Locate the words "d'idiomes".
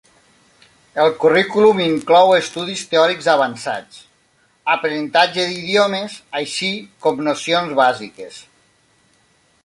5.51-6.15